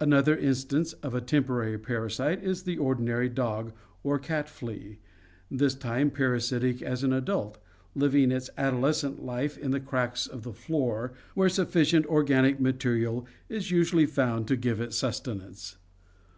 Another 0.00 0.36
instance 0.36 0.92
of 1.02 1.14
a 1.14 1.20
temporary 1.22 1.78
parasite 1.78 2.44
is 2.44 2.64
the 2.64 2.76
ordinary 2.76 3.30
dog 3.30 3.72
or 4.04 4.18
cat 4.18 4.46
flea, 4.46 4.98
this 5.50 5.74
time 5.74 6.10
parasitic 6.10 6.82
as 6.82 7.02
an 7.02 7.10
adult, 7.14 7.56
living 7.94 8.30
its 8.30 8.50
adolescent 8.58 9.24
life 9.24 9.56
in 9.56 9.70
the 9.70 9.80
cracks 9.80 10.26
of 10.26 10.42
the 10.42 10.52
floor 10.52 11.14
where 11.32 11.48
sufficient 11.48 12.04
organic 12.04 12.60
material 12.60 13.26
is 13.48 13.70
usually 13.70 14.04
found 14.04 14.46
to 14.48 14.56
give 14.56 14.78
it 14.78 14.90
suste 14.92 15.26
nance. 15.34 15.78